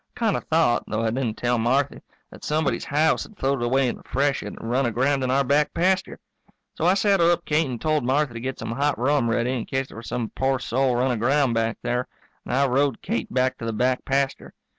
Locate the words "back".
5.43-5.75, 11.53-11.77, 13.31-13.59, 13.73-14.03